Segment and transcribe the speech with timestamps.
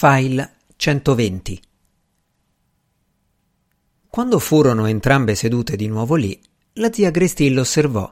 [0.00, 1.60] File 120
[4.08, 6.40] Quando furono entrambe sedute di nuovo lì,
[6.74, 8.08] la zia Grestil osservò.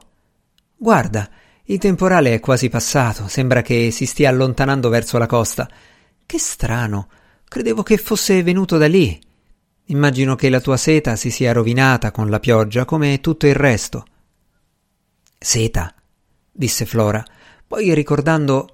[0.75, 1.29] Guarda,
[1.63, 5.69] il temporale è quasi passato, sembra che si stia allontanando verso la costa.
[6.25, 7.07] Che strano,
[7.47, 9.17] credevo che fosse venuto da lì.
[9.85, 14.05] Immagino che la tua seta si sia rovinata con la pioggia come tutto il resto.
[15.39, 15.95] Seta,
[16.51, 17.23] disse Flora,
[17.65, 18.71] poi ricordando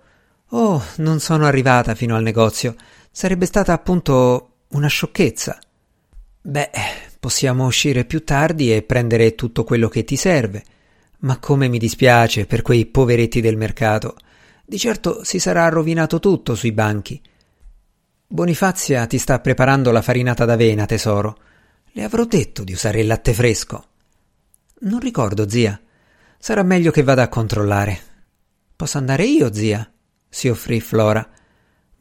[0.56, 2.76] Oh, non sono arrivata fino al negozio.
[3.16, 5.60] Sarebbe stata appunto una sciocchezza.
[6.42, 6.72] Beh,
[7.20, 10.64] possiamo uscire più tardi e prendere tutto quello che ti serve.
[11.20, 14.16] Ma come mi dispiace per quei poveretti del mercato.
[14.66, 17.22] Di certo si sarà rovinato tutto sui banchi.
[18.26, 21.38] Bonifazia ti sta preparando la farinata d'avena, tesoro.
[21.92, 23.86] Le avrò detto di usare il latte fresco.
[24.80, 25.80] Non ricordo, zia.
[26.40, 28.00] Sarà meglio che vada a controllare.
[28.76, 29.88] Posso andare io, zia?
[30.28, 31.30] si offrì Flora.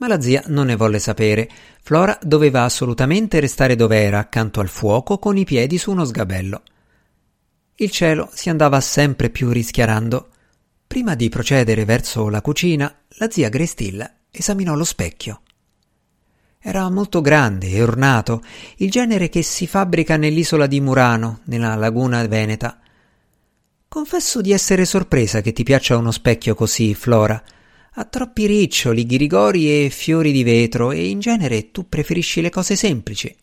[0.02, 1.48] Ma la zia non ne volle sapere.
[1.80, 6.62] Flora doveva assolutamente restare dov'era, accanto al fuoco, con i piedi su uno sgabello.
[7.76, 10.30] Il cielo si andava sempre più rischiarando.
[10.88, 15.42] Prima di procedere verso la cucina, la zia Grestilla esaminò lo specchio.
[16.58, 18.42] Era molto grande e ornato,
[18.78, 22.80] il genere che si fabbrica nell'isola di Murano, nella laguna veneta.
[23.86, 27.40] Confesso di essere sorpresa che ti piaccia uno specchio così, Flora,
[27.94, 32.74] ha troppi riccioli, ghirigori e fiori di vetro e in genere tu preferisci le cose
[32.74, 33.34] semplici.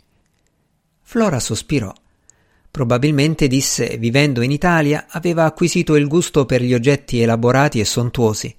[1.01, 1.93] Flora sospirò.
[2.71, 8.55] Probabilmente disse, vivendo in Italia, aveva acquisito il gusto per gli oggetti elaborati e sontuosi.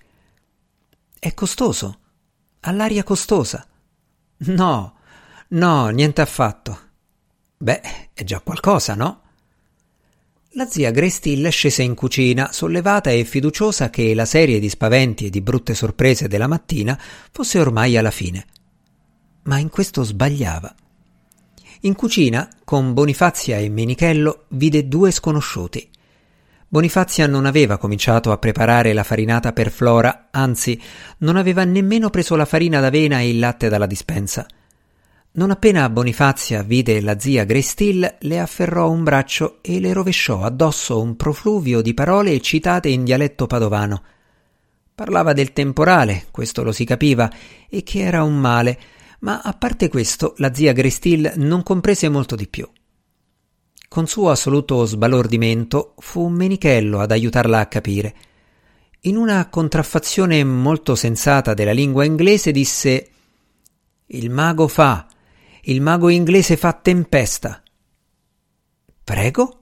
[1.19, 1.99] È costoso.
[2.61, 3.67] Ha l'aria costosa.
[4.39, 4.97] No,
[5.49, 6.79] no, niente affatto.
[7.57, 7.81] Beh,
[8.15, 9.23] è già qualcosa, no?
[10.55, 15.31] La zia Grestill scese in cucina, sollevata e fiduciosa che la serie di spaventi e
[15.31, 18.47] di brutte sorprese della mattina fosse ormai alla fine.
[19.45, 20.75] Ma in questo sbagliava.
[21.83, 25.89] In cucina, con Bonifazia e Menichello, vide due sconosciuti.
[26.67, 30.81] Bonifazia non aveva cominciato a preparare la farinata per Flora, anzi,
[31.19, 34.45] non aveva nemmeno preso la farina d'avena e il latte dalla dispensa.
[35.33, 41.01] Non appena Bonifazia vide la zia Grestill, le afferrò un braccio e le rovesciò addosso
[41.01, 44.03] un profluvio di parole citate in dialetto padovano.
[44.93, 47.31] Parlava del temporale, questo lo si capiva,
[47.69, 48.79] e che era un male,
[49.21, 52.69] ma a parte questo la zia Grestill non comprese molto di più.
[53.87, 58.15] Con suo assoluto sbalordimento fu Menichello ad aiutarla a capire.
[59.03, 63.11] In una contraffazione molto sensata della lingua inglese disse
[64.07, 65.07] Il mago fa,
[65.63, 67.63] il mago inglese fa tempesta.
[69.05, 69.57] Prego?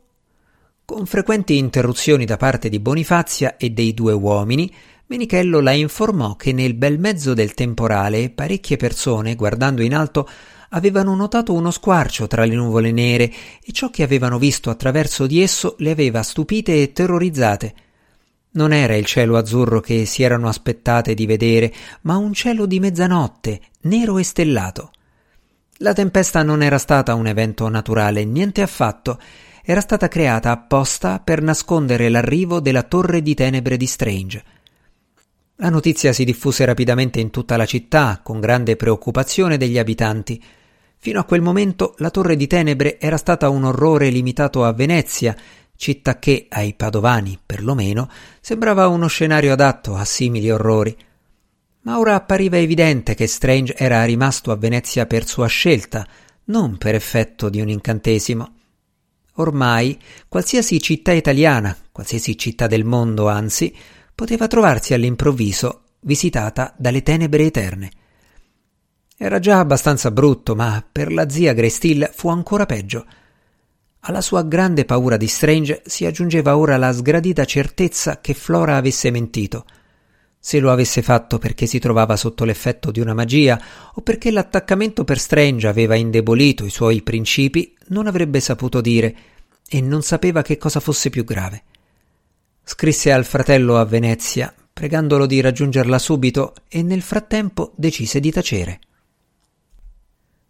[0.84, 4.72] Con frequenti interruzioni da parte di Bonifazia e dei due uomini,
[5.06, 10.28] Menichello la informò che nel bel mezzo del temporale parecchie persone, guardando in alto,
[10.70, 13.32] avevano notato uno squarcio tra le nuvole nere
[13.62, 17.74] e ciò che avevano visto attraverso di esso le aveva stupite e terrorizzate.
[18.50, 21.72] Non era il cielo azzurro che si erano aspettate di vedere,
[22.02, 24.90] ma un cielo di mezzanotte, nero e stellato.
[25.80, 29.16] La tempesta non era stata un evento naturale, niente affatto.
[29.62, 34.44] Era stata creata apposta per nascondere l'arrivo della torre di tenebre di Strange.
[35.56, 40.42] La notizia si diffuse rapidamente in tutta la città, con grande preoccupazione degli abitanti.
[40.96, 45.36] Fino a quel momento la torre di tenebre era stata un orrore limitato a Venezia,
[45.76, 50.96] città che, ai padovani perlomeno, sembrava uno scenario adatto a simili orrori
[51.88, 56.06] ma ora appariva evidente che Strange era rimasto a Venezia per sua scelta,
[56.44, 58.52] non per effetto di un incantesimo.
[59.36, 63.74] Ormai qualsiasi città italiana, qualsiasi città del mondo anzi,
[64.14, 67.90] poteva trovarsi all'improvviso visitata dalle tenebre eterne.
[69.16, 73.06] Era già abbastanza brutto, ma per la zia Grestill fu ancora peggio.
[74.00, 79.10] Alla sua grande paura di Strange si aggiungeva ora la sgradita certezza che Flora avesse
[79.10, 79.64] mentito–
[80.48, 83.60] se lo avesse fatto perché si trovava sotto l'effetto di una magia
[83.92, 89.14] o perché l'attaccamento per Strange aveva indebolito i suoi principi, non avrebbe saputo dire
[89.68, 91.64] e non sapeva che cosa fosse più grave.
[92.64, 98.80] Scrisse al fratello a Venezia, pregandolo di raggiungerla subito e nel frattempo decise di tacere.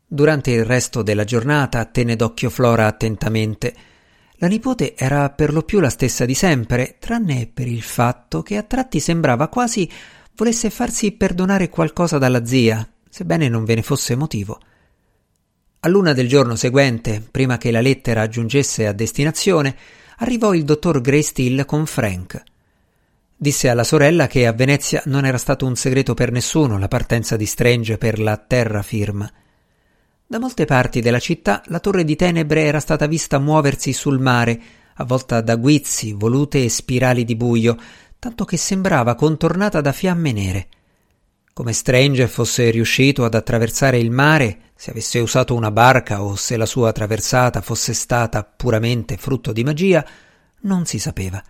[0.07, 3.75] Durante il resto della giornata tenne d'occhio Flora attentamente
[4.41, 8.57] la nipote era per lo più la stessa di sempre, tranne per il fatto che
[8.57, 9.91] a tratti sembrava quasi
[10.37, 14.61] volesse farsi perdonare qualcosa dalla zia, sebbene non ve ne fosse motivo.
[15.81, 19.77] A luna del giorno seguente, prima che la lettera giungesse a destinazione,
[20.19, 22.41] arrivò il dottor Greystill con Frank.
[23.37, 27.37] Disse alla sorella che a Venezia non era stato un segreto per nessuno la partenza
[27.37, 29.31] di Strange per la terra firma.
[30.31, 34.61] Da molte parti della città la torre di tenebre era stata vista muoversi sul mare,
[34.97, 37.79] avvolta da guizzi, volute e spirali di buio,
[38.19, 40.69] tanto che sembrava contornata da fiamme nere.
[41.55, 46.59] Come Strange fosse riuscito ad attraversare il mare, se avesse usato una barca o se
[46.59, 50.05] la sua traversata fosse stata puramente frutto di magia,
[50.61, 51.43] non si sapeva.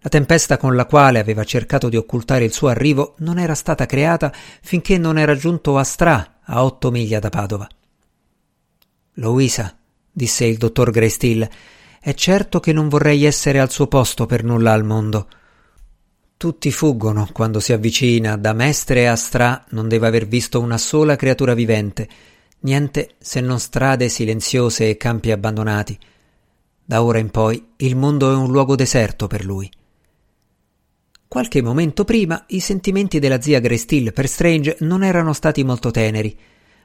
[0.00, 3.86] La tempesta con la quale aveva cercato di occultare il suo arrivo non era stata
[3.86, 4.30] creata
[4.60, 7.66] finché non era giunto a Stra, a otto miglia da Padova.
[9.16, 9.76] Louisa,
[10.10, 11.46] disse il dottor Greystill,
[12.00, 15.28] è certo che non vorrei essere al suo posto per nulla al mondo.
[16.36, 21.14] Tutti fuggono quando si avvicina, da Mestre a Stra non deve aver visto una sola
[21.14, 22.08] creatura vivente,
[22.60, 25.98] niente se non strade silenziose e campi abbandonati.
[26.84, 29.70] Da ora in poi il mondo è un luogo deserto per lui.
[31.28, 36.36] Qualche momento prima i sentimenti della zia Grestill per Strange non erano stati molto teneri,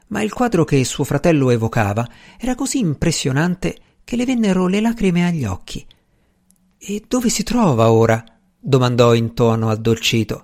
[0.08, 2.06] ma il quadro che suo fratello evocava
[2.38, 5.86] era così impressionante che le vennero le lacrime agli occhi.
[6.78, 8.24] E dove si trova ora?
[8.58, 10.42] domandò in tono addolcito.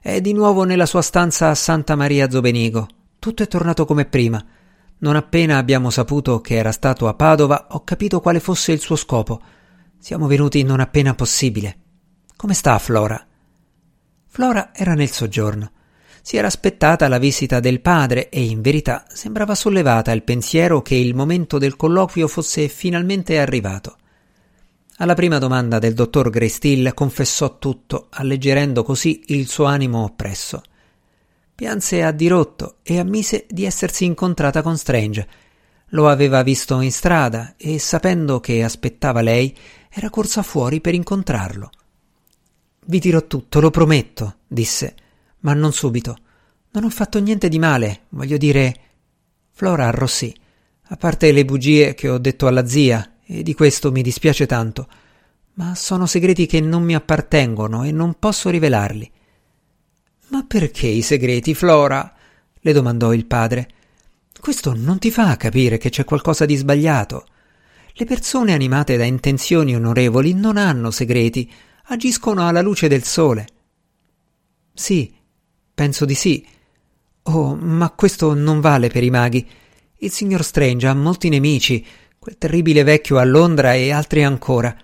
[0.00, 2.88] È di nuovo nella sua stanza a Santa Maria Zobenigo.
[3.18, 4.44] Tutto è tornato come prima.
[4.98, 8.96] Non appena abbiamo saputo che era stato a Padova, ho capito quale fosse il suo
[8.96, 9.40] scopo.
[9.98, 11.78] Siamo venuti non appena possibile.
[12.36, 13.26] Come sta Flora?
[14.26, 15.70] Flora era nel soggiorno.
[16.26, 20.94] Si era aspettata la visita del padre e in verità sembrava sollevata il pensiero che
[20.94, 23.98] il momento del colloquio fosse finalmente arrivato.
[24.96, 30.62] Alla prima domanda del dottor Greystill confessò tutto, alleggerendo così il suo animo oppresso.
[31.54, 35.28] Pianse a dirotto e ammise di essersi incontrata con Strange.
[35.88, 39.54] Lo aveva visto in strada e, sapendo che aspettava lei,
[39.90, 41.70] era corsa fuori per incontrarlo.
[42.86, 44.94] Vi dirò tutto, lo prometto, disse,
[45.44, 46.18] ma non subito.
[46.72, 48.74] Non ho fatto niente di male, voglio dire.
[49.52, 50.34] Flora arrossì,
[50.88, 54.88] a parte le bugie che ho detto alla zia, e di questo mi dispiace tanto,
[55.54, 59.10] ma sono segreti che non mi appartengono e non posso rivelarli.
[60.28, 62.12] Ma perché i segreti, Flora?
[62.60, 63.68] le domandò il padre.
[64.40, 67.26] Questo non ti fa capire che c'è qualcosa di sbagliato.
[67.92, 71.50] Le persone animate da intenzioni onorevoli non hanno segreti,
[71.84, 73.46] agiscono alla luce del sole.
[74.72, 75.14] Sì,
[75.74, 76.46] penso di sì.
[77.24, 79.46] Oh, ma questo non vale per i maghi.
[79.98, 81.84] Il signor Strange ha molti nemici,
[82.18, 84.74] quel terribile vecchio a Londra e altri ancora.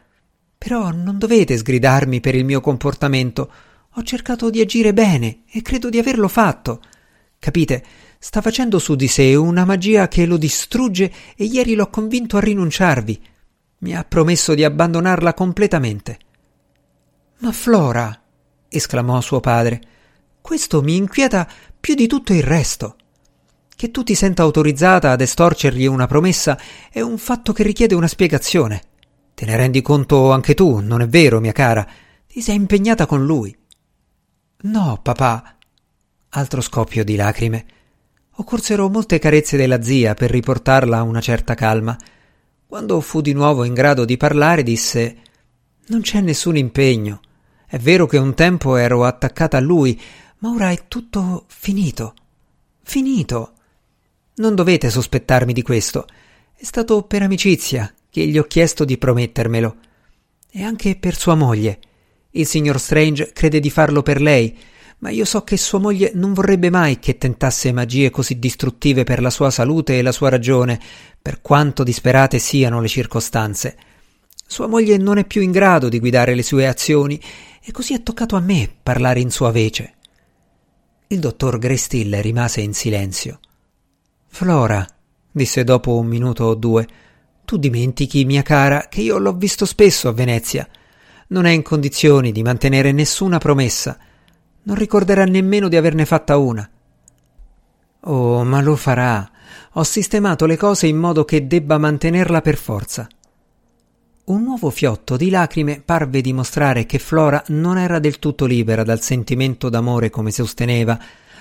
[0.59, 3.53] Però non dovete sgridarmi per il mio comportamento.
[3.95, 6.83] Ho cercato di agire bene e credo di averlo fatto.
[7.39, 7.85] Capite,
[8.19, 12.41] sta facendo su di sé una magia che lo distrugge e ieri l'ho convinto a
[12.41, 13.23] rinunciarvi.
[13.79, 16.19] Mi ha promesso di abbandonarla completamente.
[17.39, 18.23] Ma Flora,
[18.69, 19.81] esclamò suo padre,
[20.51, 21.47] questo mi inquieta
[21.79, 22.97] più di tutto il resto.
[23.69, 26.59] Che tu ti senta autorizzata ad estorcergli una promessa
[26.91, 28.83] è un fatto che richiede una spiegazione.
[29.33, 31.87] Te ne rendi conto anche tu, non è vero, mia cara?
[32.27, 33.57] Ti sei impegnata con lui.
[34.63, 35.55] No, papà.
[36.31, 37.67] Altro scoppio di lacrime.
[38.35, 41.97] Occorsero molte carezze della zia per riportarla a una certa calma.
[42.67, 45.17] Quando fu di nuovo in grado di parlare, disse:
[45.87, 47.21] Non c'è nessun impegno.
[47.69, 49.97] È vero che un tempo ero attaccata a lui,
[50.41, 52.15] ma ora è tutto finito.
[52.83, 53.53] Finito.
[54.37, 56.07] Non dovete sospettarmi di questo.
[56.55, 59.77] È stato per amicizia che gli ho chiesto di promettermelo.
[60.51, 61.79] E anche per sua moglie.
[62.31, 64.57] Il signor Strange crede di farlo per lei,
[64.99, 69.21] ma io so che sua moglie non vorrebbe mai che tentasse magie così distruttive per
[69.21, 70.81] la sua salute e la sua ragione,
[71.21, 73.77] per quanto disperate siano le circostanze.
[74.47, 77.21] Sua moglie non è più in grado di guidare le sue azioni
[77.63, 79.97] e così è toccato a me parlare in sua vece.
[81.13, 83.41] Il dottor Grestill rimase in silenzio.
[84.29, 84.87] Flora,
[85.29, 86.87] disse dopo un minuto o due,
[87.45, 90.69] tu dimentichi, mia cara, che io l'ho visto spesso a Venezia.
[91.31, 93.99] Non è in condizioni di mantenere nessuna promessa.
[94.63, 96.71] Non ricorderà nemmeno di averne fatta una.
[98.03, 99.29] Oh, ma lo farà.
[99.73, 103.09] Ho sistemato le cose in modo che debba mantenerla per forza.
[104.31, 109.01] Un nuovo fiotto di lacrime parve dimostrare che Flora non era del tutto libera dal
[109.01, 110.97] sentimento d'amore come sosteneva,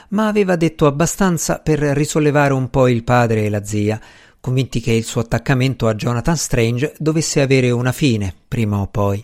[0.10, 4.02] ma aveva detto abbastanza per risollevare un po' il padre e la zia,
[4.40, 9.24] convinti che il suo attaccamento a Jonathan Strange dovesse avere una fine, prima o poi.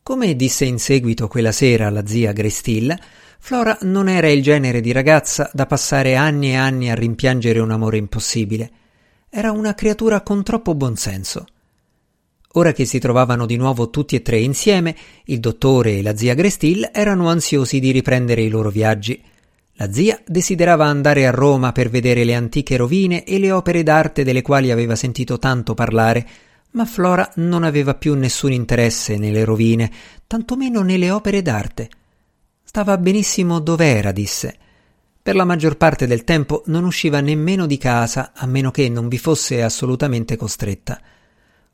[0.00, 2.96] Come disse in seguito quella sera la zia Grestill,
[3.40, 7.72] Flora non era il genere di ragazza da passare anni e anni a rimpiangere un
[7.72, 8.70] amore impossibile.
[9.28, 11.46] Era una creatura con troppo buonsenso.
[12.56, 16.32] Ora che si trovavano di nuovo tutti e tre insieme, il dottore e la zia
[16.32, 19.22] Grestil erano ansiosi di riprendere i loro viaggi.
[19.74, 24.24] La zia desiderava andare a Roma per vedere le antiche rovine e le opere d'arte
[24.24, 26.26] delle quali aveva sentito tanto parlare,
[26.70, 29.92] ma Flora non aveva più nessun interesse nelle rovine,
[30.26, 31.90] tantomeno nelle opere d'arte.
[32.64, 34.56] Stava benissimo dov'era, disse.
[35.22, 39.08] Per la maggior parte del tempo non usciva nemmeno di casa, a meno che non
[39.08, 40.98] vi fosse assolutamente costretta.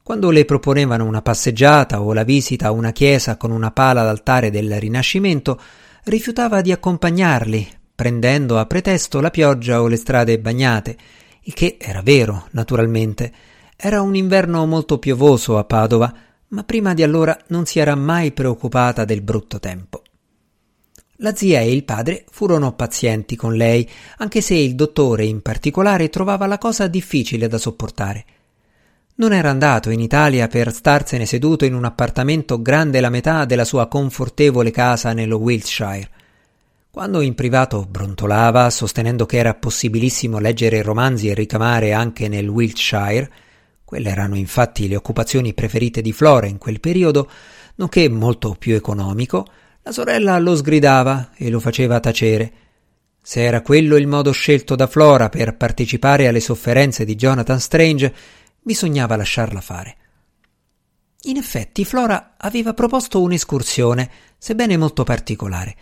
[0.03, 4.51] Quando le proponevano una passeggiata o la visita a una chiesa con una pala d'altare
[4.51, 5.61] del Rinascimento,
[6.05, 10.97] rifiutava di accompagnarli, prendendo a pretesto la pioggia o le strade bagnate,
[11.43, 13.33] il che era vero, naturalmente.
[13.77, 16.13] Era un inverno molto piovoso a Padova,
[16.49, 20.03] ma prima di allora non si era mai preoccupata del brutto tempo.
[21.19, 26.09] La zia e il padre furono pazienti con lei, anche se il dottore in particolare
[26.09, 28.25] trovava la cosa difficile da sopportare.
[29.15, 33.65] Non era andato in Italia per starsene seduto in un appartamento grande la metà della
[33.65, 36.09] sua confortevole casa nello Wiltshire.
[36.91, 43.31] Quando in privato brontolava, sostenendo che era possibilissimo leggere romanzi e ricamare anche nel Wiltshire,
[43.85, 47.31] quelle erano infatti le occupazioni preferite di Flora in quel periodo,
[47.75, 49.47] nonché molto più economico,
[49.83, 52.53] la sorella lo sgridava e lo faceva tacere.
[53.23, 58.15] Se era quello il modo scelto da Flora per partecipare alle sofferenze di Jonathan Strange,
[58.63, 59.97] bisognava lasciarla fare.
[61.23, 65.77] In effetti Flora aveva proposto un'escursione, sebbene molto particolare.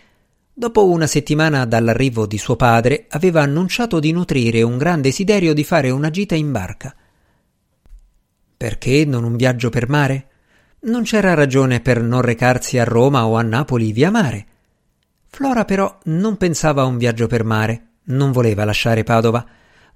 [0.53, 5.65] Dopo una settimana dall'arrivo di suo padre, aveva annunciato di nutrire un gran desiderio di
[5.65, 6.95] fare una gita in barca.
[8.57, 10.27] Perché non un viaggio per mare?
[10.81, 14.47] Non c'era ragione per non recarsi a Roma o a Napoli via mare.
[15.29, 19.47] Flora però non pensava a un viaggio per mare, non voleva lasciare Padova.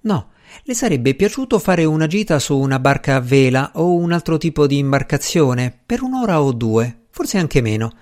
[0.02, 0.30] No,
[0.62, 4.66] le sarebbe piaciuto fare una gita su una barca a vela o un altro tipo
[4.66, 7.92] di imbarcazione per un'ora o due, forse anche meno,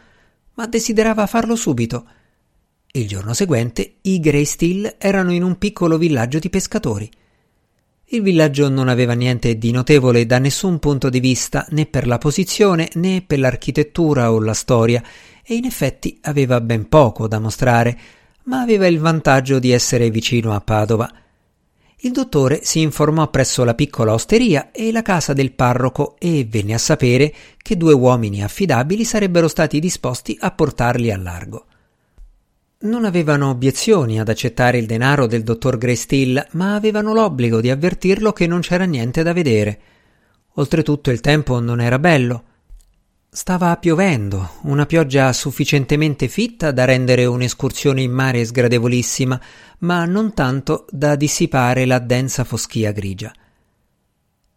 [0.54, 2.06] ma desiderava farlo subito.
[2.92, 7.10] Il giorno seguente i Grey Steel erano in un piccolo villaggio di pescatori.
[8.06, 12.18] Il villaggio non aveva niente di notevole da nessun punto di vista, né per la
[12.18, 15.02] posizione né per l'architettura o la storia,
[15.42, 17.98] e in effetti aveva ben poco da mostrare,
[18.44, 21.10] ma aveva il vantaggio di essere vicino a Padova
[22.04, 26.74] il dottore si informò presso la piccola osteria e la casa del parroco e venne
[26.74, 31.66] a sapere che due uomini affidabili sarebbero stati disposti a portarli al largo.
[32.80, 38.32] Non avevano obiezioni ad accettare il denaro del dottor Greystill, ma avevano l'obbligo di avvertirlo
[38.32, 39.80] che non c'era niente da vedere.
[40.54, 42.42] Oltretutto il tempo non era bello.
[43.34, 49.40] Stava piovendo, una pioggia sufficientemente fitta da rendere un'escursione in mare sgradevolissima,
[49.78, 53.32] ma non tanto da dissipare la densa foschia grigia.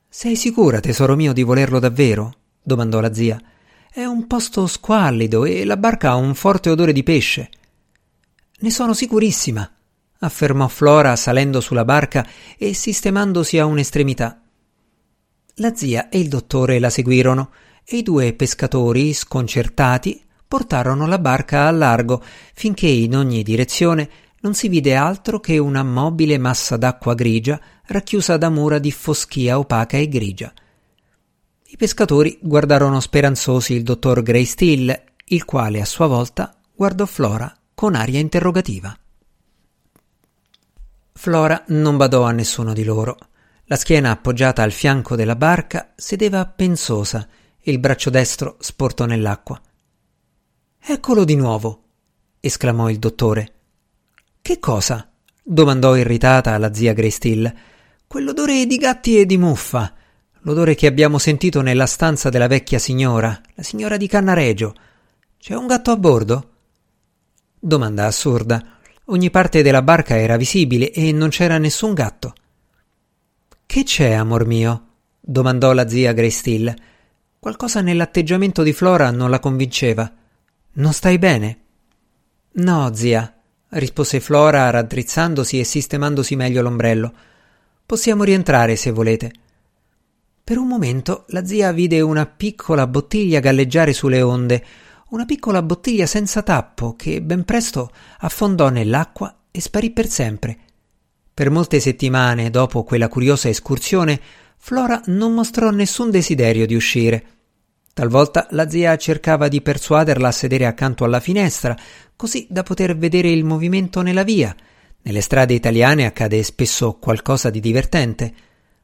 [0.10, 2.34] Sei sicura, tesoro mio, di volerlo davvero?
[2.62, 3.42] domandò la zia.
[3.90, 7.50] È un posto squallido e la barca ha un forte odore di pesce.
[8.60, 9.74] Ne sono sicurissima,
[10.20, 12.28] affermò Flora salendo sulla barca
[12.58, 14.42] e sistemandosi a un'estremità.
[15.60, 17.52] La zia e il dottore la seguirono
[17.86, 22.24] e i due pescatori, sconcertati, portarono la barca a largo
[22.54, 24.10] finché in ogni direzione
[24.42, 29.58] non si vide altro che una mobile massa d'acqua grigia racchiusa da mura di foschia
[29.58, 30.54] opaca e grigia.
[31.68, 37.96] I pescatori guardarono speranzosi il dottor Greystill, il quale a sua volta guardò Flora con
[37.96, 38.96] aria interrogativa.
[41.12, 43.18] Flora non badò a nessuno di loro.
[43.66, 47.28] La schiena appoggiata al fianco della barca sedeva pensosa
[47.68, 49.60] il braccio destro sportò nell'acqua.
[50.80, 51.84] Eccolo di nuovo,
[52.40, 53.54] esclamò il dottore.
[54.42, 55.10] Che cosa?
[55.42, 57.54] domandò irritata la zia Greystill.
[58.08, 59.94] Quell'odore di gatti e di muffa,
[60.42, 64.76] l'odore che abbiamo sentito nella stanza della vecchia signora, la signora di Cannaregio.
[65.40, 66.50] C'è un gatto a bordo?
[67.60, 68.78] Domanda assurda.
[69.06, 72.34] Ogni parte della barca era visibile e non c'era nessun gatto.
[73.66, 74.88] Che c'è, amor mio?
[75.20, 76.74] domandò la zia Greystill.
[77.46, 80.12] Qualcosa nell'atteggiamento di Flora non la convinceva.
[80.74, 81.60] Non stai bene?
[82.54, 87.14] No, zia, rispose Flora raddrizzandosi e sistemandosi meglio l'ombrello.
[87.86, 89.32] Possiamo rientrare se volete.
[90.44, 94.66] Per un momento la zia vide una piccola bottiglia galleggiare sulle onde,
[95.10, 100.58] una piccola bottiglia senza tappo che ben presto affondò nell'acqua e sparì per sempre.
[101.32, 104.20] Per molte settimane dopo quella curiosa escursione,
[104.58, 107.34] Flora non mostrò nessun desiderio di uscire.
[107.96, 111.78] Talvolta la zia cercava di persuaderla a sedere accanto alla finestra,
[112.18, 114.54] così da poter vedere il movimento nella via.
[115.02, 118.34] Nelle strade italiane accade spesso qualcosa di divertente.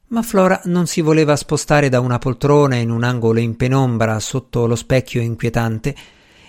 [0.08, 4.66] Ma Flora non si voleva spostare da una poltrona in un angolo in penombra sotto
[4.66, 5.94] lo specchio inquietante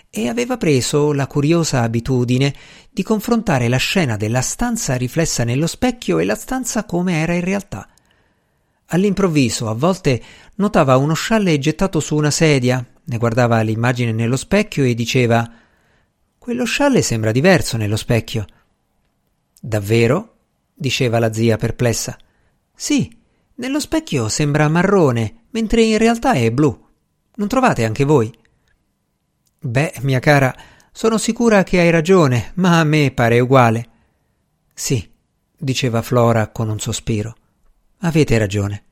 [0.08, 2.54] e aveva preso la curiosa abitudine
[2.92, 7.42] di confrontare la scena della stanza riflessa nello specchio e la stanza come era in
[7.42, 7.91] realtà.
[8.94, 10.22] All'improvviso, a volte,
[10.56, 15.50] notava uno scialle gettato su una sedia, ne guardava l'immagine nello specchio e diceva
[16.36, 18.44] Quello scialle sembra diverso nello specchio.
[19.60, 20.28] Davvero?
[20.74, 22.18] diceva la zia perplessa.
[22.74, 23.10] Sì,
[23.54, 26.86] nello specchio sembra marrone, mentre in realtà è blu.
[27.36, 28.30] Non trovate anche voi?
[29.58, 30.54] Beh, mia cara,
[30.92, 33.88] sono sicura che hai ragione, ma a me pare uguale.
[34.74, 35.08] Sì,
[35.56, 37.36] diceva Flora con un sospiro.
[38.04, 38.91] Avete ragione.